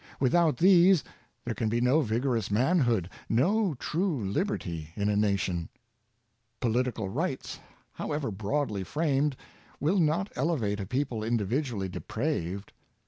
Without 0.19 0.57
these 0.57 1.03
there 1.45 1.53
can 1.53 1.69
be 1.69 1.79
no 1.79 2.01
vigorous 2.01 2.47
Character 2.49 2.71
and 2.71 2.79
Freedom. 2.83 2.93
83 2.95 3.07
manhood, 3.07 3.09
no 3.29 3.73
true 3.75 4.25
liberty 4.25 4.89
in 4.95 5.09
a 5.09 5.15
nation. 5.15 5.69
Political 6.59 7.09
rights, 7.09 7.59
however 7.93 8.31
broadly 8.31 8.83
framed, 8.83 9.35
will 9.79 9.99
not 9.99 10.31
elevate 10.35 10.79
a 10.79 10.87
people 10.87 11.23
indi 11.23 11.45
vidually 11.45 11.91
depraved. 11.91 12.73